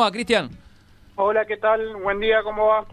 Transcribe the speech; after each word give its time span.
va, 0.00 0.10
Cristian? 0.10 0.50
Hola, 1.16 1.44
¿qué 1.44 1.56
tal? 1.56 1.96
Buen 1.96 2.18
día, 2.20 2.42
¿cómo 2.42 2.66
va? 2.68 2.84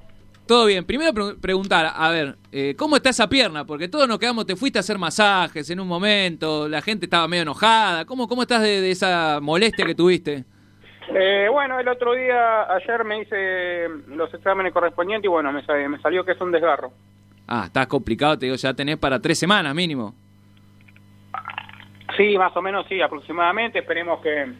Todo 0.45 0.65
bien. 0.65 0.85
Primero 0.85 1.13
pre- 1.13 1.35
preguntar, 1.41 1.91
a 1.93 2.09
ver, 2.09 2.35
eh, 2.51 2.73
¿cómo 2.77 2.95
está 2.95 3.09
esa 3.09 3.27
pierna? 3.27 3.65
Porque 3.65 3.87
todos 3.89 4.07
nos 4.07 4.17
quedamos, 4.19 4.45
te 4.45 4.55
fuiste 4.55 4.79
a 4.79 4.81
hacer 4.81 4.97
masajes 4.97 5.69
en 5.69 5.79
un 5.79 5.87
momento, 5.87 6.69
la 6.69 6.81
gente 6.81 7.05
estaba 7.05 7.27
medio 7.27 7.43
enojada. 7.43 8.05
¿Cómo, 8.05 8.27
cómo 8.27 8.43
estás 8.43 8.61
de, 8.61 8.79
de 8.81 8.91
esa 8.91 9.39
molestia 9.41 9.85
que 9.85 9.95
tuviste? 9.95 10.45
Eh, 11.13 11.47
bueno, 11.51 11.79
el 11.79 11.87
otro 11.87 12.13
día, 12.13 12.63
ayer 12.73 13.03
me 13.05 13.21
hice 13.21 13.87
los 14.07 14.33
exámenes 14.33 14.73
correspondientes 14.73 15.25
y 15.25 15.29
bueno, 15.29 15.51
me, 15.51 15.65
sa- 15.65 15.73
me 15.75 15.99
salió 15.99 16.23
que 16.25 16.31
es 16.33 16.41
un 16.41 16.51
desgarro. 16.51 16.91
Ah, 17.47 17.63
está 17.65 17.85
complicado, 17.87 18.37
te 18.37 18.45
digo, 18.45 18.55
ya 18.57 18.73
tenés 18.73 18.97
para 18.97 19.19
tres 19.21 19.39
semanas 19.39 19.73
mínimo. 19.73 20.13
Sí, 22.15 22.37
más 22.37 22.55
o 22.55 22.61
menos 22.61 22.85
sí, 22.87 23.01
aproximadamente. 23.01 23.79
Esperemos 23.79 24.21
que 24.21 24.51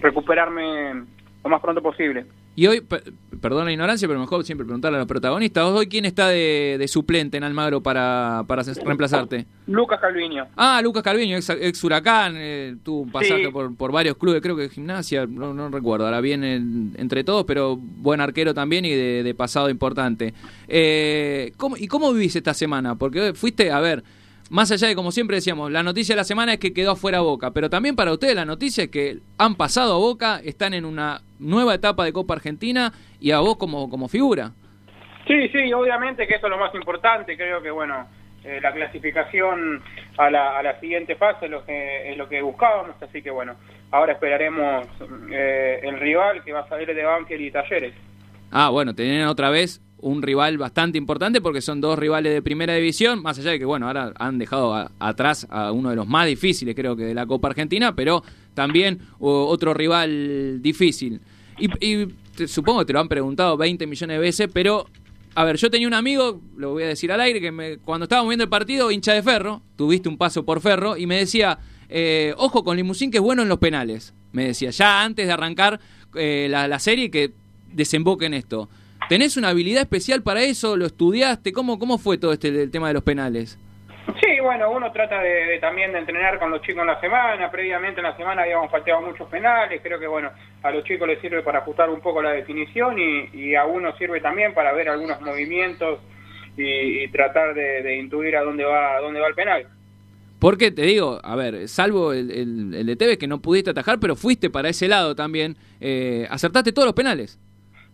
recuperarme 0.00 1.04
lo 1.44 1.50
más 1.50 1.60
pronto 1.60 1.82
posible. 1.82 2.24
Y 2.56 2.66
hoy, 2.68 2.80
per- 2.80 3.02
perdón 3.40 3.66
la 3.66 3.72
ignorancia, 3.72 4.08
pero 4.08 4.18
mejor 4.20 4.44
siempre 4.44 4.64
preguntarle 4.64 4.96
a 4.96 5.00
los 5.00 5.08
protagonistas. 5.08 5.64
¿Hoy 5.64 5.88
quién 5.88 6.04
está 6.04 6.28
de, 6.28 6.76
de 6.78 6.88
suplente 6.88 7.36
en 7.36 7.44
Almagro 7.44 7.82
para, 7.82 8.44
para 8.46 8.62
ses- 8.62 8.82
reemplazarte? 8.82 9.44
Lucas 9.66 10.00
Calviño. 10.00 10.46
Ah, 10.56 10.80
Lucas 10.82 11.02
Calviño, 11.02 11.36
ex, 11.36 11.50
ex 11.50 11.84
Huracán, 11.84 12.34
eh, 12.36 12.76
tuvo 12.82 13.00
un 13.02 13.10
pasaje 13.12 13.44
Sí. 13.46 13.50
por, 13.50 13.76
por 13.76 13.92
varios 13.92 14.16
clubes, 14.16 14.40
creo 14.40 14.56
que 14.56 14.68
gimnasia, 14.70 15.26
no, 15.26 15.52
no 15.52 15.68
recuerdo, 15.68 16.06
ahora 16.06 16.20
bien 16.20 16.44
en- 16.44 16.92
entre 16.96 17.24
todos, 17.24 17.44
pero 17.44 17.76
buen 17.76 18.20
arquero 18.20 18.54
también 18.54 18.84
y 18.84 18.90
de, 18.90 19.22
de 19.22 19.34
pasado 19.34 19.68
importante. 19.68 20.32
Eh, 20.68 21.52
¿cómo- 21.56 21.76
¿Y 21.76 21.88
cómo 21.88 22.12
vivís 22.12 22.36
esta 22.36 22.54
semana? 22.54 22.94
Porque 22.94 23.34
fuiste, 23.34 23.70
a 23.70 23.80
ver, 23.80 24.02
más 24.50 24.70
allá 24.70 24.88
de 24.88 24.94
como 24.94 25.10
siempre 25.10 25.36
decíamos, 25.36 25.70
la 25.70 25.82
noticia 25.82 26.14
de 26.14 26.18
la 26.18 26.24
semana 26.24 26.54
es 26.54 26.58
que 26.58 26.72
quedó 26.72 26.92
afuera 26.92 27.20
Boca, 27.20 27.50
pero 27.52 27.70
también 27.70 27.96
para 27.96 28.12
ustedes 28.12 28.34
la 28.34 28.44
noticia 28.44 28.84
es 28.84 28.90
que 28.90 29.18
han 29.38 29.54
pasado 29.54 29.94
a 29.94 29.98
Boca, 29.98 30.40
están 30.44 30.74
en 30.74 30.84
una 30.84 31.20
nueva 31.38 31.74
etapa 31.74 32.04
de 32.04 32.12
Copa 32.12 32.34
Argentina 32.34 32.92
y 33.20 33.30
a 33.30 33.40
vos 33.40 33.56
como, 33.56 33.88
como 33.88 34.08
figura. 34.08 34.52
Sí, 35.26 35.48
sí, 35.48 35.72
obviamente 35.72 36.26
que 36.26 36.34
eso 36.34 36.46
es 36.46 36.50
lo 36.50 36.58
más 36.58 36.74
importante. 36.74 37.36
Creo 37.36 37.62
que, 37.62 37.70
bueno, 37.70 38.06
eh, 38.44 38.60
la 38.62 38.72
clasificación 38.72 39.82
a 40.18 40.30
la, 40.30 40.58
a 40.58 40.62
la 40.62 40.78
siguiente 40.80 41.16
fase 41.16 41.46
es 41.46 41.50
lo, 41.50 41.64
que, 41.64 42.10
es 42.10 42.18
lo 42.18 42.28
que 42.28 42.42
buscábamos. 42.42 43.00
Así 43.00 43.22
que, 43.22 43.30
bueno, 43.30 43.56
ahora 43.90 44.12
esperaremos 44.12 44.86
eh, 45.30 45.80
el 45.82 45.98
rival 45.98 46.44
que 46.44 46.52
va 46.52 46.60
a 46.60 46.68
salir 46.68 46.94
de 46.94 47.02
Banfield 47.02 47.42
y 47.42 47.50
Talleres. 47.50 47.94
Ah, 48.56 48.68
bueno, 48.68 48.94
tenían 48.94 49.26
otra 49.26 49.50
vez 49.50 49.80
un 49.98 50.22
rival 50.22 50.58
bastante 50.58 50.96
importante 50.96 51.40
porque 51.40 51.60
son 51.60 51.80
dos 51.80 51.98
rivales 51.98 52.32
de 52.32 52.40
primera 52.40 52.72
división, 52.76 53.20
más 53.20 53.36
allá 53.36 53.50
de 53.50 53.58
que, 53.58 53.64
bueno, 53.64 53.88
ahora 53.88 54.12
han 54.16 54.38
dejado 54.38 54.88
atrás 55.00 55.44
a 55.50 55.72
uno 55.72 55.90
de 55.90 55.96
los 55.96 56.06
más 56.06 56.28
difíciles, 56.28 56.76
creo 56.76 56.94
que 56.94 57.02
de 57.02 57.14
la 57.14 57.26
Copa 57.26 57.48
Argentina, 57.48 57.96
pero 57.96 58.22
también 58.54 59.00
otro 59.18 59.74
rival 59.74 60.62
difícil. 60.62 61.20
Y, 61.58 62.06
supongo 62.46 62.78
que 62.80 62.84
te 62.84 62.92
lo 62.92 63.00
han 63.00 63.08
preguntado 63.08 63.56
20 63.56 63.88
millones 63.88 64.14
de 64.14 64.20
veces, 64.20 64.48
pero, 64.54 64.86
a 65.34 65.42
ver, 65.42 65.56
yo 65.56 65.68
tenía 65.68 65.88
un 65.88 65.94
amigo, 65.94 66.40
lo 66.56 66.74
voy 66.74 66.84
a 66.84 66.88
decir 66.88 67.10
al 67.10 67.20
aire, 67.22 67.40
que 67.40 67.50
me- 67.50 67.78
cuando 67.78 68.04
estábamos 68.04 68.28
viendo 68.28 68.44
el 68.44 68.50
partido, 68.50 68.92
hincha 68.92 69.14
de 69.14 69.22
Ferro, 69.24 69.62
tuviste 69.74 70.08
un 70.08 70.16
paso 70.16 70.44
por 70.44 70.60
Ferro, 70.60 70.96
y 70.96 71.06
me 71.08 71.16
decía, 71.16 71.58
eh, 71.88 72.32
ojo 72.36 72.62
con 72.62 72.76
Limusín 72.76 73.10
que 73.10 73.16
es 73.16 73.22
bueno 73.22 73.42
en 73.42 73.48
los 73.48 73.58
penales, 73.58 74.14
me 74.30 74.44
decía, 74.44 74.70
ya 74.70 75.02
antes 75.02 75.26
de 75.26 75.32
arrancar 75.32 75.80
eh, 76.14 76.46
la 76.48 76.78
serie 76.78 77.10
que 77.10 77.32
desemboque 77.74 78.26
en 78.26 78.34
esto. 78.34 78.68
¿Tenés 79.08 79.36
una 79.36 79.50
habilidad 79.50 79.82
especial 79.82 80.22
para 80.22 80.42
eso? 80.42 80.76
¿Lo 80.76 80.86
estudiaste? 80.86 81.52
¿Cómo, 81.52 81.78
cómo 81.78 81.98
fue 81.98 82.16
todo 82.16 82.32
este 82.32 82.48
el 82.48 82.70
tema 82.70 82.88
de 82.88 82.94
los 82.94 83.02
penales? 83.02 83.58
Sí, 84.20 84.40
bueno, 84.42 84.70
uno 84.70 84.92
trata 84.92 85.20
de, 85.20 85.46
de 85.46 85.58
también 85.58 85.92
de 85.92 85.98
entrenar 85.98 86.38
con 86.38 86.50
los 86.50 86.62
chicos 86.62 86.82
en 86.82 86.86
la 86.86 87.00
semana. 87.00 87.50
Previamente 87.50 88.00
en 88.00 88.04
la 88.04 88.16
semana 88.16 88.42
habíamos 88.42 88.70
faltado 88.70 89.02
muchos 89.02 89.28
penales. 89.28 89.80
Creo 89.82 89.98
que, 89.98 90.06
bueno, 90.06 90.30
a 90.62 90.70
los 90.70 90.84
chicos 90.84 91.08
les 91.08 91.20
sirve 91.20 91.42
para 91.42 91.58
ajustar 91.58 91.90
un 91.90 92.00
poco 92.00 92.22
la 92.22 92.30
definición 92.30 92.98
y, 92.98 93.30
y 93.32 93.54
a 93.54 93.64
uno 93.64 93.96
sirve 93.96 94.20
también 94.20 94.54
para 94.54 94.72
ver 94.72 94.88
algunos 94.88 95.20
movimientos 95.20 96.00
y, 96.56 97.02
y 97.02 97.08
tratar 97.08 97.54
de, 97.54 97.82
de 97.82 97.96
intuir 97.98 98.36
a 98.36 98.42
dónde 98.42 98.64
va, 98.64 98.96
a 98.96 99.00
dónde 99.00 99.20
va 99.20 99.28
el 99.28 99.34
penal. 99.34 99.66
Porque 100.38 100.70
te 100.70 100.82
digo, 100.82 101.20
a 101.22 101.36
ver, 101.36 101.68
salvo 101.68 102.12
el, 102.12 102.30
el, 102.30 102.74
el 102.74 102.86
de 102.86 102.96
Tevez 102.96 103.18
que 103.18 103.26
no 103.26 103.40
pudiste 103.40 103.70
atajar, 103.70 103.98
pero 103.98 104.14
fuiste 104.16 104.50
para 104.50 104.68
ese 104.68 104.88
lado 104.88 105.14
también, 105.14 105.56
eh, 105.80 106.26
acertaste 106.28 106.72
todos 106.72 106.86
los 106.86 106.94
penales. 106.94 107.38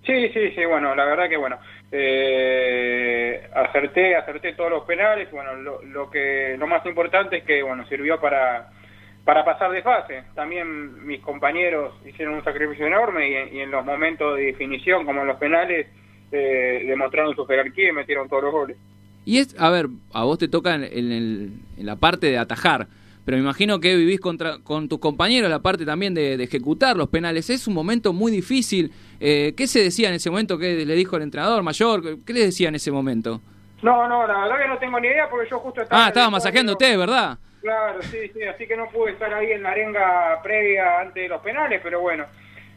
Sí, 0.05 0.29
sí, 0.31 0.51
sí, 0.55 0.65
bueno, 0.65 0.95
la 0.95 1.05
verdad 1.05 1.29
que 1.29 1.37
bueno, 1.37 1.59
eh, 1.93 3.49
acerté, 3.55 4.17
acerté 4.17 4.55
todos 4.55 4.71
los 4.71 4.85
penales, 4.85 5.31
bueno, 5.31 5.55
lo, 5.57 5.83
lo 5.83 6.11
que 6.11 6.57
lo 6.59 6.67
más 6.67 6.85
importante 6.87 7.39
es 7.39 7.45
que 7.45 7.63
bueno, 7.63 7.87
sirvió 7.87 8.21
para 8.21 8.69
para 9.25 9.45
pasar 9.45 9.71
de 9.71 9.83
fase. 9.83 10.23
También 10.35 11.07
mis 11.07 11.21
compañeros 11.21 11.95
hicieron 12.07 12.35
un 12.35 12.43
sacrificio 12.45 12.87
enorme 12.87 13.51
y, 13.53 13.61
en- 13.61 13.71
los 13.71 13.85
momentos 13.85 14.37
de 14.37 14.45
definición, 14.47 15.05
como 15.05 15.21
en 15.21 15.27
los 15.29 15.37
penales, 15.37 15.87
eh, 16.33 16.85
demostraron 16.87 17.37
su 17.37 17.45
jerarquía 17.45 17.91
y 17.91 17.93
metieron 17.93 18.29
todos 18.29 18.45
los 18.45 18.53
goles. 18.53 18.77
Y 19.27 19.39
es, 19.39 19.55
a 19.61 19.69
ver, 19.71 19.87
a 20.15 20.25
vos 20.25 20.39
te 20.39 20.49
toca 20.49 20.75
en 20.75 20.85
el- 20.85 21.51
en 21.79 21.87
la 21.87 21.97
parte 21.97 22.29
de 22.29 22.39
atajar, 22.39 22.87
pero 23.31 23.39
me 23.39 23.45
imagino 23.45 23.79
que 23.79 23.95
vivís 23.95 24.19
contra, 24.19 24.59
con 24.59 24.89
tus 24.89 24.99
compañeros 24.99 25.49
la 25.49 25.61
parte 25.61 25.87
también 25.87 26.13
de, 26.15 26.37
de 26.37 26.43
ejecutar 26.43 26.97
los 26.97 27.11
penales. 27.11 27.49
Es 27.49 27.69
un 27.69 27.75
momento 27.75 28.13
muy 28.13 28.33
difícil. 28.33 28.91
Eh, 29.21 29.55
¿Qué 29.57 29.69
se 29.69 29.85
decía 29.85 30.09
en 30.09 30.17
ese 30.17 30.31
momento? 30.31 30.59
¿Qué 30.59 30.85
le 30.85 30.95
dijo 30.97 31.17
el 31.17 31.23
entrenador 31.23 31.63
mayor? 31.63 32.25
¿Qué 32.27 32.33
le 32.33 32.41
decía 32.41 32.71
en 32.71 32.75
ese 32.75 32.91
momento? 32.91 33.41
No, 33.83 34.09
no, 34.09 34.27
la 34.27 34.41
verdad 34.41 34.63
que 34.63 34.67
no 34.69 34.79
tengo 34.79 34.99
ni 34.99 35.07
idea 35.07 35.31
porque 35.31 35.49
yo 35.49 35.61
justo 35.61 35.81
estaba... 35.81 36.07
Ah, 36.07 36.09
estaba 36.09 36.29
masajeando 36.29 36.73
usted, 36.73 36.99
¿verdad? 36.99 37.39
Claro, 37.61 38.03
sí, 38.03 38.19
sí, 38.35 38.43
así 38.43 38.67
que 38.67 38.77
no 38.77 38.89
pude 38.89 39.13
estar 39.13 39.33
ahí 39.33 39.53
en 39.53 39.63
la 39.63 39.71
arenga 39.71 40.43
previa 40.43 40.99
antes 41.03 41.23
de 41.23 41.29
los 41.29 41.41
penales, 41.41 41.81
pero 41.85 42.01
bueno, 42.01 42.25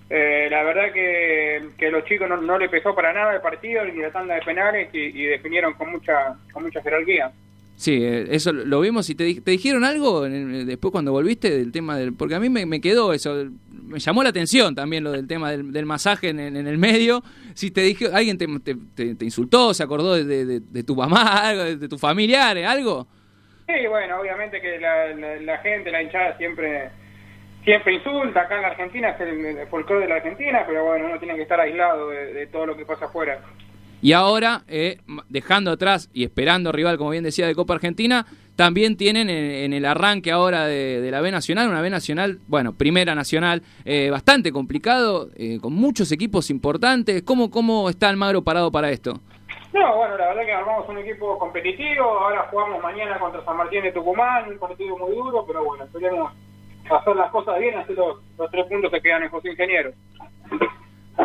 eh, 0.08 0.50
la 0.52 0.62
verdad 0.62 0.94
que, 0.94 1.70
que 1.80 1.90
los 1.90 2.06
chicos 2.06 2.30
no, 2.30 2.38
no 2.38 2.60
le 2.60 2.70
pesó 2.70 2.94
para 2.94 3.12
nada 3.12 3.34
el 3.34 3.42
partido 3.42 3.84
ni 3.86 4.00
la 4.00 4.12
tanda 4.12 4.36
de 4.36 4.42
penales 4.44 4.90
y, 4.94 5.00
y 5.00 5.26
definieron 5.26 5.74
con 5.74 5.90
mucha 5.90 6.36
con 6.54 6.62
mucha 6.62 6.80
jerarquía. 6.84 7.32
Sí, 7.84 8.00
eh, 8.02 8.28
eso 8.30 8.54
lo 8.54 8.80
vimos 8.80 9.10
y 9.10 9.16
te, 9.16 9.42
te 9.42 9.52
dijeron 9.52 9.84
algo 9.84 10.26
el- 10.26 10.66
después 10.66 10.94
cuando 10.94 11.12
volviste 11.12 11.50
del 11.50 11.74
tema 11.74 11.98
del... 11.98 12.14
Porque 12.14 12.34
a 12.36 12.40
mí 12.40 12.48
me, 12.48 12.80
quedó 12.80 13.12
eso, 13.12 13.36
me 13.72 14.00
llamó 14.00 14.24
la 14.24 14.30
atención 14.30 14.74
también 14.74 15.04
lo 15.04 15.12
del 15.12 15.28
tema 15.28 15.52
del, 15.52 15.74
del 15.74 15.86
masaje 15.86 16.30
en, 16.30 16.40
en 16.40 16.66
el 16.66 16.78
medio. 16.78 17.22
Si 17.56 17.72
te 17.72 17.82
dije, 17.82 18.08
alguien 18.14 18.38
te, 18.38 18.48
te, 18.96 19.16
te- 19.16 19.26
insultó, 19.26 19.74
se 19.74 19.84
acordó 19.84 20.16
de, 20.16 20.62
tu 20.86 20.96
mamá, 20.96 21.24
algo, 21.50 21.64
de, 21.66 21.76
de 21.76 21.90
tus 21.90 22.00
familiares, 22.00 22.66
algo. 22.66 23.06
Sí, 23.68 23.86
bueno, 23.90 24.18
obviamente 24.22 24.62
que 24.62 24.80
la, 24.80 25.08
la, 25.14 25.36
la 25.42 25.58
gente, 25.58 25.92
la 25.92 26.02
hinchada 26.04 26.38
siempre 26.38 26.90
siempre 27.66 27.96
insulta, 27.96 28.44
acá 28.44 28.56
en 28.56 28.62
la 28.62 28.68
Argentina 28.70 29.10
es 29.10 29.20
el, 29.20 29.46
el 29.46 29.68
folclore 29.68 30.04
de 30.04 30.08
la 30.10 30.16
Argentina, 30.16 30.64
pero 30.66 30.86
bueno, 30.86 31.08
uno 31.08 31.20
tiene 31.20 31.36
que 31.36 31.42
estar 31.42 31.60
aislado 31.60 32.10
de, 32.12 32.34
de 32.34 32.48
todo 32.48 32.66
lo 32.66 32.78
que 32.78 32.86
pasa 32.86 33.06
afuera. 33.06 33.42
Y 34.04 34.12
ahora, 34.12 34.64
eh, 34.68 34.98
dejando 35.30 35.72
atrás 35.72 36.10
y 36.14 36.26
esperando 36.26 36.74
rival, 36.74 36.98
como 36.98 37.12
bien 37.12 37.24
decía, 37.24 37.48
de 37.48 37.56
Copa 37.56 37.76
Argentina, 37.76 38.26
también 38.58 38.98
tienen 38.98 39.30
en, 39.30 39.72
el 39.72 39.86
arranque 39.86 40.30
ahora 40.30 40.66
de, 40.68 41.10
la 41.10 41.22
B 41.22 41.32
Nacional, 41.32 41.70
una 41.70 41.80
B 41.80 41.90
Nacional, 41.90 42.40
bueno, 42.50 42.74
primera 42.74 43.16
nacional, 43.16 43.62
eh, 43.86 44.10
bastante 44.10 44.52
complicado, 44.52 45.30
eh, 45.38 45.58
con 45.62 45.72
muchos 45.72 46.12
equipos 46.12 46.50
importantes. 46.50 47.24
¿Cómo, 47.24 47.50
¿Cómo 47.50 47.90
está 47.90 48.10
Almagro 48.10 48.44
parado 48.44 48.74
para 48.74 48.90
esto? 48.90 49.14
No, 49.72 49.96
bueno, 49.96 50.18
la 50.18 50.28
verdad 50.28 50.46
que 50.46 50.52
armamos 50.52 50.90
un 50.90 50.98
equipo 50.98 51.40
competitivo, 51.40 52.04
ahora 52.04 52.46
jugamos 52.52 52.84
mañana 52.84 53.18
contra 53.18 53.46
San 53.46 53.56
Martín 53.56 53.84
de 53.84 53.94
Tucumán, 53.94 54.52
un 54.52 54.60
partido 54.60 54.98
muy 54.98 55.16
duro, 55.16 55.46
pero 55.48 55.64
bueno, 55.64 55.86
esperemos 55.86 56.30
hacer 56.92 57.16
las 57.16 57.32
cosas 57.32 57.58
bien, 57.58 57.78
así 57.78 57.94
los, 57.94 58.18
los 58.38 58.52
tres 58.52 58.66
puntos 58.68 58.92
se 58.92 59.02
quedan 59.02 59.24
en 59.24 59.30
José 59.30 59.52
Ingeniero. 59.52 59.94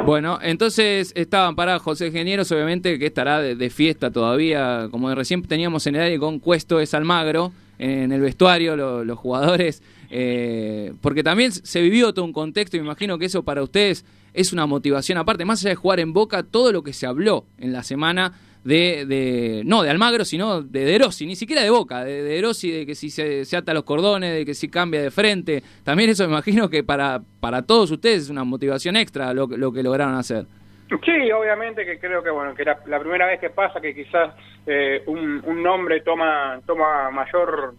Bueno, 0.05 0.39
entonces 0.43 1.13
estaban 1.17 1.55
parados 1.57 1.83
José 1.83 2.09
Ingenieros, 2.09 2.51
obviamente 2.53 2.99
que 2.99 3.07
estará 3.07 3.41
de, 3.41 3.55
de 3.57 3.71
fiesta 3.71 4.11
todavía, 4.11 4.89
como 4.91 5.15
recién 5.15 5.43
teníamos 5.43 5.87
en 5.87 5.97
el 5.97 6.03
aire 6.03 6.19
con 6.19 6.39
Cuesto 6.39 6.81
es 6.81 6.95
Almagro, 6.95 7.53
en 7.79 8.13
el 8.13 8.21
vestuario, 8.21 8.77
lo- 8.77 9.05
los 9.05 9.19
jugadores, 9.19 9.83
eh, 10.11 10.93
porque 11.01 11.23
también 11.23 11.53
se 11.53 11.81
vivió 11.81 12.13
todo 12.13 12.25
un 12.25 12.33
contexto, 12.33 12.77
y 12.77 12.81
me 12.81 12.87
imagino 12.87 13.19
que 13.19 13.27
eso 13.27 13.43
para 13.43 13.63
ustedes 13.63 14.05
es 14.35 14.53
una 14.53 14.67
motivación, 14.67 15.19
aparte, 15.19 15.45
más 15.45 15.61
allá 15.61 15.71
de 15.71 15.77
jugar 15.77 16.01
en 16.01 16.13
Boca, 16.13 16.43
todo 16.43 16.71
lo 16.73 16.83
que 16.83 16.93
se 16.93 17.07
habló 17.07 17.45
en 17.59 17.73
la 17.73 17.83
semana 17.83 18.33
de, 18.69 19.07
de 19.07 19.63
no 19.65 19.83
de 19.83 19.89
Almagro, 19.89 20.27
sino 20.27 20.61
de 20.61 20.85
De 20.85 20.99
Rossi, 20.99 21.27
ni 21.27 21.37
siquiera 21.37 21.63
de 21.63 21.71
Boca, 21.71 22.05
de, 22.05 22.23
de 22.23 22.43
Rossi, 22.43 22.71
de 22.71 22.87
que 22.87 22.95
si 22.95 23.09
se, 23.09 23.45
ata 23.57 23.73
los 23.73 23.85
cordones, 23.85 24.35
de 24.35 24.45
que 24.45 24.53
si 24.53 24.69
cambia 24.69 25.01
de 25.01 25.11
frente, 25.11 25.63
también 25.85 26.11
eso 26.11 26.25
me 26.25 26.33
imagino 26.35 26.69
que 26.69 26.85
para, 26.85 27.21
para 27.41 27.63
todos 27.63 27.91
ustedes 27.91 28.25
es 28.25 28.31
una 28.31 28.45
motivación 28.45 28.97
extra 28.97 29.33
lo, 29.33 29.47
lo 29.47 29.73
que 29.73 29.83
lograron 29.83 30.15
hacer. 30.15 30.45
Sí, 30.89 31.33
obviamente 31.33 31.85
que 31.87 31.99
creo 31.99 32.23
que 32.23 32.31
bueno 32.31 32.55
que 32.55 32.65
la, 32.65 32.79
la 32.87 33.01
primera 33.01 33.27
vez 33.27 33.41
que 33.41 33.51
pasa 33.51 33.81
que 33.81 33.95
quizás 33.95 34.35
eh, 34.67 35.03
un, 35.07 35.43
un 35.45 35.63
nombre 35.63 36.01
toma 36.03 36.61
toma 36.67 37.11
mayor 37.11 37.75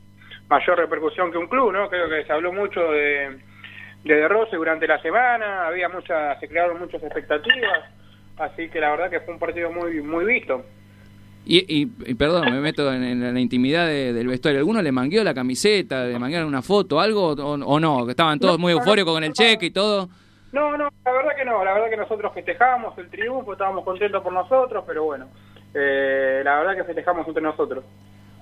mayor 0.48 0.78
repercusión 0.78 1.32
que 1.32 1.38
un 1.38 1.48
club, 1.48 1.72
¿no? 1.72 1.88
Creo 1.90 2.10
que 2.10 2.24
se 2.26 2.34
habló 2.34 2.52
mucho 2.52 2.82
de 2.92 3.38
de, 4.04 4.16
de 4.16 4.28
Rossi 4.28 4.56
durante 4.56 4.88
la 4.88 5.00
semana, 5.02 5.68
había 5.68 5.90
muchas 5.90 6.40
se 6.40 6.48
crearon 6.48 6.80
muchas 6.80 7.02
expectativas, 7.04 7.90
así 8.38 8.70
que 8.70 8.80
la 8.80 8.92
verdad 8.92 9.10
que 9.12 9.20
fue 9.22 9.36
un 9.36 9.40
partido 9.40 9.72
muy 9.72 10.02
muy 10.02 10.26
visto. 10.26 10.64
Y, 11.46 11.58
y, 11.68 11.92
y 12.06 12.14
perdón, 12.14 12.52
me 12.52 12.60
meto 12.60 12.92
en, 12.94 13.04
en 13.04 13.34
la 13.34 13.40
intimidad 13.40 13.88
de- 13.88 14.14
del 14.14 14.28
vestuario. 14.28 14.60
¿Alguno 14.60 14.82
le 14.82 14.92
mangueó 14.92 15.24
la 15.24 15.34
camiseta, 15.34 16.06
le 16.06 16.20
manguearon 16.20 16.48
una 16.48 16.62
foto, 16.62 17.00
algo 17.00 17.30
o, 17.30 17.54
o 17.54 17.80
no? 17.80 18.06
Que 18.06 18.12
estaban 18.12 18.40
todos 18.40 18.56
No, 18.56 18.60
muy 18.60 18.74
eufóricos 18.74 19.14
con 19.14 19.24
el 19.24 19.34
cheque 19.34 19.68
y 19.68 19.72
todo. 19.72 20.10
No, 20.52 20.78
no, 20.78 20.90
la 21.06 21.12
verdad 21.12 21.32
que 21.38 21.46
no, 21.46 21.64
la 21.64 21.74
verdad 21.74 21.90
que 21.90 21.98
nosotros 21.98 22.32
festejamos 22.34 22.98
el 22.98 23.10
triunfo, 23.10 23.54
estábamos 23.54 23.84
contentos 23.84 24.22
por 24.24 24.34
nosotros, 24.34 24.84
pero 24.86 25.04
bueno, 25.06 25.28
eh, 25.74 26.42
la 26.44 26.60
verdad 26.60 26.76
que 26.76 26.84
festejamos 26.84 27.28
entre 27.28 27.42
nosotros. 27.44 27.84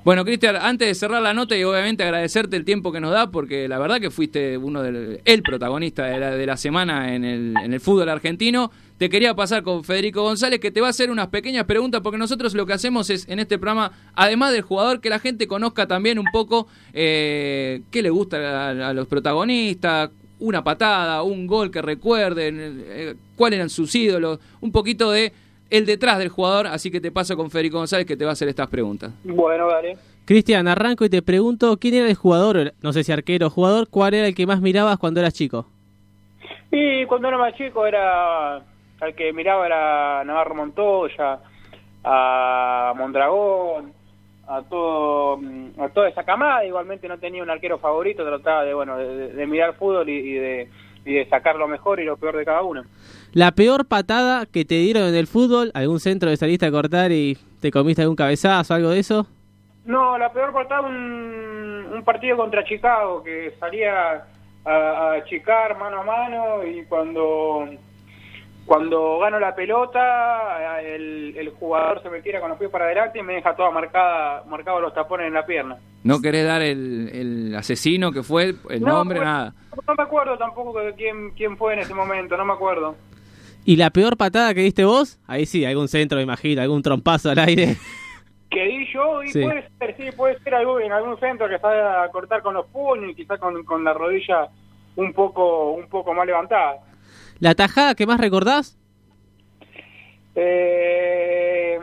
Bueno, 0.07 0.23
Cristian, 0.23 0.55
antes 0.55 0.87
de 0.87 0.95
cerrar 0.95 1.21
la 1.21 1.33
nota 1.33 1.57
y 1.57 1.65
obviamente 1.65 2.01
agradecerte 2.01 2.55
el 2.55 2.63
tiempo 2.63 2.93
que 2.93 3.01
nos 3.01 3.11
da, 3.11 3.29
porque 3.29 3.67
la 3.67 3.77
verdad 3.77 3.99
que 3.99 4.09
fuiste 4.09 4.57
uno 4.57 4.81
del 4.81 5.19
el 5.25 5.43
protagonista 5.43 6.05
de 6.05 6.17
la, 6.17 6.31
de 6.31 6.45
la 6.45 6.55
semana 6.55 7.13
en 7.13 7.25
el, 7.25 7.53
en 7.61 7.73
el 7.73 7.81
fútbol 7.81 8.07
argentino, 8.07 8.71
te 8.97 9.09
quería 9.09 9.35
pasar 9.35 9.63
con 9.63 9.83
Federico 9.83 10.21
González, 10.21 10.61
que 10.61 10.71
te 10.71 10.79
va 10.79 10.87
a 10.87 10.91
hacer 10.91 11.11
unas 11.11 11.27
pequeñas 11.27 11.65
preguntas, 11.65 11.99
porque 11.99 12.17
nosotros 12.17 12.53
lo 12.53 12.65
que 12.65 12.71
hacemos 12.71 13.09
es 13.09 13.27
en 13.27 13.39
este 13.39 13.57
programa, 13.57 13.91
además 14.15 14.53
del 14.53 14.61
jugador, 14.61 15.01
que 15.01 15.09
la 15.09 15.19
gente 15.19 15.45
conozca 15.45 15.87
también 15.87 16.19
un 16.19 16.27
poco 16.31 16.69
eh, 16.93 17.81
qué 17.91 18.01
le 18.01 18.09
gusta 18.09 18.37
a, 18.37 18.69
a 18.69 18.93
los 18.93 19.07
protagonistas, 19.09 20.11
una 20.39 20.63
patada, 20.63 21.21
un 21.23 21.47
gol 21.47 21.69
que 21.69 21.81
recuerden, 21.81 22.57
eh, 22.87 23.15
cuáles 23.35 23.57
eran 23.57 23.69
sus 23.69 23.93
ídolos, 23.93 24.39
un 24.61 24.71
poquito 24.71 25.11
de 25.11 25.33
el 25.69 25.85
detrás 25.85 26.19
del 26.19 26.29
jugador, 26.29 26.67
así 26.67 26.91
que 26.91 27.01
te 27.01 27.11
paso 27.11 27.35
con 27.35 27.49
Federico 27.51 27.77
González 27.77 28.05
que 28.05 28.17
te 28.17 28.23
va 28.23 28.31
a 28.31 28.33
hacer 28.33 28.47
estas 28.47 28.67
preguntas. 28.67 29.11
Bueno, 29.23 29.67
dale. 29.67 29.97
Cristian, 30.25 30.67
arranco 30.67 31.05
y 31.05 31.09
te 31.09 31.21
pregunto, 31.21 31.77
¿quién 31.77 31.93
era 31.95 32.09
el 32.09 32.15
jugador, 32.15 32.73
no 32.81 32.91
sé 32.91 33.03
si 33.03 33.11
arquero 33.11 33.47
o 33.47 33.49
jugador, 33.49 33.87
cuál 33.89 34.13
era 34.13 34.27
el 34.27 34.35
que 34.35 34.45
más 34.45 34.61
mirabas 34.61 34.97
cuando 34.97 35.19
eras 35.19 35.33
chico? 35.33 35.65
Y 36.71 37.05
cuando 37.05 37.29
era 37.29 37.37
más 37.37 37.55
chico 37.55 37.85
era, 37.85 38.55
al 38.55 39.15
que 39.15 39.31
miraba 39.31 39.65
era 39.65 40.23
Navarro 40.25 40.55
Montoya, 40.55 41.39
a 42.03 42.93
Mondragón, 42.97 43.93
a 44.47 44.61
todo 44.63 45.39
a 45.77 45.89
toda 45.89 46.09
esa 46.09 46.23
camada, 46.23 46.65
igualmente 46.65 47.07
no 47.07 47.17
tenía 47.17 47.43
un 47.43 47.49
arquero 47.49 47.79
favorito, 47.79 48.25
trataba 48.25 48.63
de 48.63 48.73
bueno 48.73 48.97
de, 48.97 49.33
de 49.33 49.47
mirar 49.47 49.75
fútbol 49.75 50.07
y, 50.09 50.13
y 50.13 50.33
de 50.33 50.69
y 51.07 51.13
de 51.13 51.29
sacar 51.29 51.55
lo 51.55 51.67
mejor 51.67 51.99
y 51.99 52.05
lo 52.05 52.17
peor 52.17 52.37
de 52.37 52.45
cada 52.45 52.61
uno. 52.63 52.83
La 53.33 53.51
peor 53.51 53.87
patada 53.87 54.45
que 54.45 54.65
te 54.65 54.75
dieron 54.75 55.03
en 55.03 55.15
el 55.15 55.27
fútbol, 55.27 55.71
algún 55.73 55.99
centro 55.99 56.29
de 56.29 56.37
saliste 56.37 56.65
a 56.65 56.71
cortar 56.71 57.11
y 57.11 57.37
te 57.61 57.71
comiste 57.71 58.01
algún 58.01 58.15
cabezazo, 58.15 58.73
algo 58.73 58.89
de 58.89 58.99
eso? 58.99 59.27
No, 59.85 60.17
la 60.17 60.31
peor 60.31 60.51
patada 60.53 60.81
un, 60.81 61.87
un 61.93 62.03
partido 62.03 62.37
contra 62.37 62.63
Chicago, 62.65 63.23
que 63.23 63.53
salía 63.59 64.25
a, 64.65 64.71
a 64.71 65.13
achicar 65.13 65.77
mano 65.77 66.01
a 66.01 66.03
mano 66.03 66.67
y 66.67 66.83
cuando 66.85 67.69
cuando 68.67 69.19
gano 69.19 69.39
la 69.39 69.55
pelota, 69.55 70.81
el, 70.81 71.33
el, 71.37 71.49
jugador 71.51 72.03
se 72.03 72.09
me 72.09 72.21
tira 72.21 72.41
con 72.41 72.49
los 72.49 72.59
pies 72.59 72.69
para 72.69 72.83
adelante 72.83 73.17
y 73.17 73.23
me 73.23 73.35
deja 73.35 73.55
toda 73.55 73.71
marcada, 73.71 74.43
marcados 74.45 74.81
los 74.81 74.93
tapones 74.93 75.27
en 75.27 75.33
la 75.33 75.45
pierna. 75.45 75.77
¿No 76.07 76.21
querés 76.21 76.45
dar 76.45 76.61
el, 76.61 77.09
el 77.13 77.55
asesino 77.55 78.11
que 78.11 78.23
fue, 78.23 78.55
el 78.69 78.81
no, 78.81 78.87
nombre, 78.87 79.17
pues, 79.17 79.27
nada? 79.27 79.53
No 79.85 79.95
me 79.95 80.03
acuerdo 80.03 80.37
tampoco 80.37 80.79
de 80.79 80.93
quién, 80.95 81.31
quién 81.31 81.57
fue 81.57 81.73
en 81.73 81.79
ese 81.79 81.93
momento, 81.93 82.37
no 82.37 82.45
me 82.45 82.53
acuerdo. 82.53 82.95
¿Y 83.65 83.75
la 83.75 83.89
peor 83.89 84.15
patada 84.15 84.53
que 84.53 84.61
diste 84.61 84.85
vos? 84.85 85.19
Ahí 85.27 85.45
sí, 85.45 85.65
algún 85.65 85.89
centro, 85.89 86.21
imagino, 86.21 86.61
algún 86.61 86.81
trompazo 86.81 87.29
al 87.29 87.39
aire. 87.39 87.75
Que 88.49 88.63
di 88.63 88.87
yo, 88.93 89.21
y 89.23 89.27
sí. 89.27 89.43
puede 89.43 89.67
ser, 89.77 89.97
sí, 89.97 90.11
puede 90.15 90.39
ser 90.39 90.55
algún, 90.55 90.81
en 90.81 90.93
algún 90.93 91.19
centro 91.19 91.49
que 91.49 91.59
sabe 91.59 91.81
a 91.81 92.09
cortar 92.09 92.41
con 92.41 92.53
los 92.53 92.65
puños 92.67 93.11
y 93.11 93.15
quizás 93.15 93.39
con, 93.39 93.61
con 93.65 93.83
la 93.83 93.93
rodilla 93.93 94.47
un 94.95 95.11
poco, 95.11 95.73
un 95.73 95.89
poco 95.89 96.13
más 96.13 96.25
levantada. 96.25 96.77
¿La 97.39 97.55
tajada 97.55 97.93
que 97.93 98.07
más 98.07 98.21
recordás? 98.21 98.77
Eh, 100.33 101.77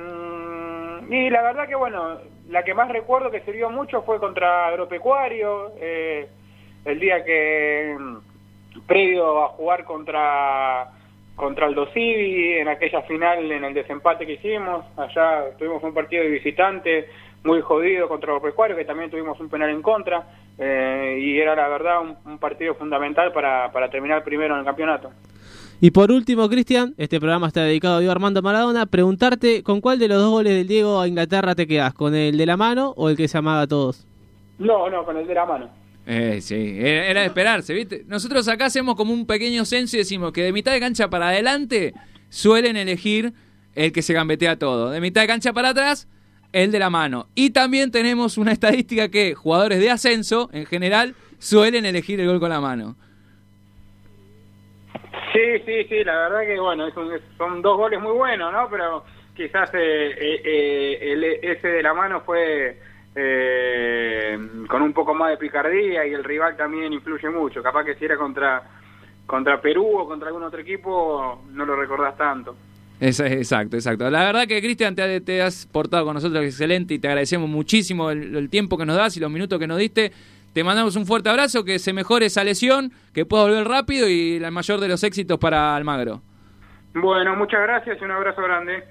y 1.11 1.29
la 1.29 1.43
verdad 1.43 1.69
que, 1.69 1.75
bueno, 1.75 2.19
la 2.49 2.63
que 2.63 2.75
más 2.75 2.89
recuerdo 2.89 3.31
que 3.31 3.41
sirvió 3.41 3.71
mucho 3.71 4.03
fue 4.03 4.19
contra 4.19 4.69
Agropecuario, 4.69 5.73
eh, 5.81 6.29
el 6.85 7.01
día 7.01 7.25
que, 7.25 7.97
previo 8.87 9.45
a 9.45 9.49
jugar 9.49 9.85
contra 9.85 10.91
contra 11.37 11.67
el 11.67 11.75
Dosivi, 11.75 12.59
en 12.59 12.69
aquella 12.69 13.03
final, 13.03 13.51
en 13.51 13.65
el 13.65 13.75
desempate 13.75 14.25
que 14.25 14.35
hicimos, 14.35 14.85
allá 14.97 15.57
tuvimos 15.59 15.83
un 15.83 15.93
partido 15.93 16.23
de 16.23 16.31
visitante 16.31 17.09
muy 17.43 17.61
jodido 17.61 18.07
contra 18.07 18.31
Agropecuario, 18.31 18.77
que 18.77 18.85
también 18.85 19.11
tuvimos 19.11 19.41
un 19.41 19.49
penal 19.49 19.69
en 19.71 19.83
contra, 19.83 20.29
eh, 20.57 21.19
y 21.21 21.41
era 21.41 21.57
la 21.57 21.67
verdad 21.67 22.03
un, 22.03 22.17
un 22.25 22.39
partido 22.39 22.77
fundamental 22.77 23.33
para, 23.33 23.73
para 23.73 23.91
terminar 23.91 24.23
primero 24.23 24.55
en 24.55 24.61
el 24.61 24.65
campeonato. 24.65 25.11
Y 25.85 25.91
por 25.91 26.11
último, 26.11 26.49
Cristian, 26.49 26.95
este 26.97 27.21
programa 27.21 27.49
está 27.49 27.61
dedicado 27.61 27.97
a 27.97 27.99
Diego 27.99 28.11
Armando 28.11 28.41
Maradona. 28.41 28.87
Preguntarte 28.87 29.63
con 29.63 29.83
cuál 29.83 29.99
de 29.99 30.09
los 30.09 30.17
dos 30.17 30.31
goles 30.31 30.55
del 30.55 30.67
Diego 30.67 30.99
a 30.99 31.07
Inglaterra 31.07 31.55
te 31.55 31.67
quedas, 31.67 31.93
¿con 31.93 32.15
el 32.15 32.39
de 32.39 32.47
la 32.47 32.57
mano 32.57 32.95
o 32.97 33.11
el 33.11 33.19
que 33.19 33.29
se 33.29 33.37
amaga 33.37 33.61
a 33.61 33.67
todos? 33.67 34.07
No, 34.59 34.89
no, 34.89 35.05
con 35.05 35.19
el 35.19 35.27
de 35.27 35.35
la 35.35 35.45
mano. 35.45 35.69
Eh, 36.07 36.39
sí, 36.41 36.77
era, 36.79 37.07
era 37.07 37.21
de 37.21 37.27
esperarse, 37.27 37.75
¿viste? 37.75 38.03
Nosotros 38.07 38.49
acá 38.49 38.65
hacemos 38.65 38.95
como 38.95 39.13
un 39.13 39.27
pequeño 39.27 39.67
censo 39.67 39.97
y 39.97 39.99
decimos 39.99 40.33
que 40.33 40.43
de 40.43 40.53
mitad 40.53 40.73
de 40.73 40.81
cancha 40.81 41.11
para 41.11 41.29
adelante 41.29 41.93
suelen 42.31 42.79
elegir 42.79 43.35
el 43.75 43.93
que 43.93 44.01
se 44.01 44.15
gambetea 44.15 44.59
todo. 44.59 44.89
De 44.89 45.03
mitad 45.03 45.21
de 45.21 45.27
cancha 45.27 45.53
para 45.53 45.69
atrás, 45.69 46.09
el 46.53 46.73
de 46.73 46.79
la 46.79 46.89
mano. 46.89 47.27
Y 47.35 47.51
también 47.51 47.91
tenemos 47.91 48.39
una 48.39 48.53
estadística 48.53 49.11
que 49.11 49.35
jugadores 49.35 49.81
de 49.81 49.91
ascenso, 49.91 50.49
en 50.55 50.65
general, 50.65 51.15
suelen 51.39 51.85
elegir 51.85 52.21
el 52.21 52.29
gol 52.29 52.41
con 52.41 52.49
la 52.49 52.63
mano. 52.63 52.97
Sí, 55.35 55.41
sí, 55.67 55.85
sí, 55.89 56.05
la 56.05 56.29
verdad 56.29 56.47
que 56.47 56.61
bueno, 56.61 56.89
son, 56.93 57.09
son 57.37 57.61
dos 57.61 57.77
goles 57.77 58.01
muy 58.01 58.13
buenos, 58.13 58.53
¿no? 58.53 58.69
Pero 58.71 59.05
quizás 59.35 59.69
eh, 59.75 60.15
eh, 60.17 60.99
el, 61.01 61.25
ese 61.25 61.67
de 61.67 61.83
la 61.83 61.93
mano 61.93 62.21
fue 62.21 62.79
eh, 63.17 64.39
con 64.69 64.83
un 64.83 64.93
poco 64.93 65.13
más 65.13 65.31
de 65.31 65.37
picardía 65.37 66.07
y 66.07 66.13
el 66.13 66.23
rival 66.23 66.57
también 66.57 66.93
influye 66.93 67.29
mucho. 67.31 67.65
Capaz 67.65 67.85
que 67.85 67.97
si 67.97 68.05
era 68.05 68.17
contra 68.17 68.63
contra 69.27 69.61
Perú 69.61 69.99
o 69.99 70.07
contra 70.07 70.29
algún 70.29 70.45
otro 70.45 70.61
equipo 70.61 71.43
no 71.51 71.67
lo 71.67 71.75
recordás 71.75 72.17
tanto. 72.17 72.55
Es 73.01 73.19
exacto, 73.19 73.77
exacto. 73.77 74.09
La 74.09 74.23
verdad 74.23 74.47
que 74.47 74.61
Cristian 74.61 74.95
te, 74.95 75.43
has 75.43 75.67
portado 75.67 76.05
con 76.05 76.15
nosotros 76.15 76.45
excelente 76.45 76.95
y 76.95 77.01
te 77.01 77.09
agradecemos 77.09 77.51
muchísimo 77.51 78.13
el 78.13 78.49
tiempo 78.51 78.79
que 78.79 78.87
nos 78.87 78.97
das 78.97 79.17
y 79.17 79.21
los 79.21 79.33
minutos 79.33 79.59
que 79.59 79.67
nos 79.67 79.79
diste. 79.79 80.13
Te 80.55 80.63
mandamos 80.63 80.95
un 80.95 81.05
fuerte 81.05 81.29
abrazo, 81.29 81.65
que 81.65 81.81
se 81.81 81.93
mejore 81.93 82.27
esa 82.27 82.45
lesión, 82.45 82.93
que 83.13 83.27
pueda 83.27 83.43
volver 83.43 83.67
rápido 83.67 84.09
y 84.09 84.37
el 84.37 84.53
mayor 84.53 84.79
de 84.79 84.87
los 84.87 85.03
éxitos 85.03 85.37
para 85.37 85.75
Almagro. 85.75 86.23
Bueno, 86.95 87.35
muchas 87.35 87.61
gracias 87.61 87.99
y 88.01 88.05
un 88.05 88.13
abrazo 88.13 88.41
grande. 88.41 88.85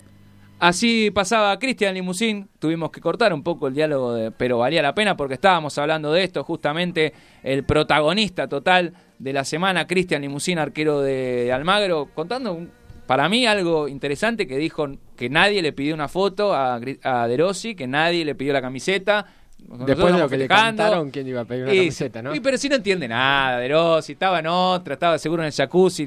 Así 0.60 1.10
pasaba 1.10 1.58
Cristian 1.60 1.94
Limusín, 1.94 2.50
tuvimos 2.60 2.92
que 2.92 3.00
cortar 3.00 3.34
un 3.34 3.44
poco 3.44 3.68
el 3.70 3.74
diálogo, 3.74 4.14
de, 4.14 4.32
pero 4.32 4.58
valía 4.58 4.82
la 4.82 4.94
pena 4.94 5.16
porque 5.16 5.36
estábamos 5.36 5.78
hablando 5.78 6.12
de 6.12 6.26
esto, 6.26 6.44
justamente 6.44 7.14
el 7.44 7.64
protagonista 7.64 8.50
total 8.50 8.94
de 9.18 9.32
la 9.32 9.46
semana, 9.46 9.88
Cristian 9.88 10.22
Limusín, 10.22 10.60
arquero 10.60 11.00
de, 11.00 11.46
de 11.46 11.54
Almagro, 11.54 12.10
contando 12.14 12.54
un, 12.54 12.72
para 13.08 13.30
mí 13.30 13.46
algo 13.46 13.88
interesante 13.88 14.48
que 14.48 14.58
dijo 14.58 14.88
que 15.16 15.30
nadie 15.30 15.62
le 15.62 15.72
pidió 15.72 15.94
una 15.94 16.10
foto 16.10 16.54
a, 16.54 16.76
a 17.04 17.28
De 17.28 17.38
Rossi, 17.38 17.76
que 17.76 17.88
nadie 17.88 18.26
le 18.26 18.36
pidió 18.36 18.52
la 18.52 18.62
camiseta, 18.62 19.26
Después 19.86 20.14
de 20.14 20.20
lo 20.20 20.30
que 20.30 20.38
le 20.38 20.48
cantaron, 20.48 21.12
¿quién 21.12 21.28
iba 21.28 21.42
a 21.42 21.46
pedir 21.46 21.64
una 21.64 21.74
y, 21.74 21.78
camiseta, 21.78 22.22
no? 22.22 22.34
Y, 22.34 22.40
pero 22.40 22.58
si 22.58 22.70
no 22.70 22.76
entiende 22.76 23.08
nada, 23.08 23.60
De 23.60 23.68
Rossi, 23.68 24.14
estaba 24.14 24.40
en 24.40 24.48
otra, 24.48 24.94
estaba 24.96 25.18
seguro 25.20 25.44
en 25.44 25.48
el 25.48 25.54
jacuzzi, 25.54 26.02